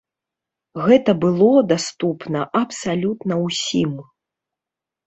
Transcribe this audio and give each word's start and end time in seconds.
Гэта 0.87 1.11
было 1.25 1.61
даступна 1.73 2.39
абсалютна 2.63 3.33
ўсім. 3.45 3.95